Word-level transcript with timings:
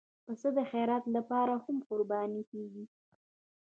پسه 0.25 0.49
د 0.57 0.59
خیرات 0.71 1.03
لپاره 1.15 1.53
هم 1.65 1.77
قرباني 1.89 2.41
کېږي. 2.51 2.83